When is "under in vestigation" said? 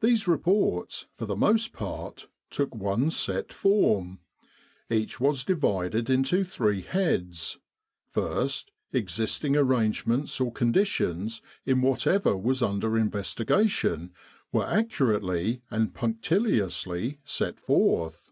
12.62-14.14